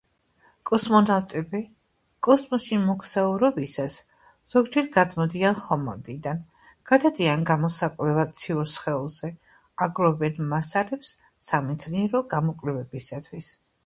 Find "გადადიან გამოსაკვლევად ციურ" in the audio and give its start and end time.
6.93-8.73